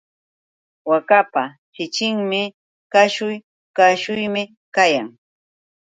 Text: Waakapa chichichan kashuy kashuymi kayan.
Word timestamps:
Waakapa 0.89 1.43
chichichan 1.73 2.43
kashuy 2.93 3.35
kashuymi 3.77 4.43
kayan. 4.75 5.07